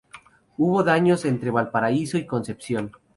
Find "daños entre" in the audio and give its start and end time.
0.83-1.51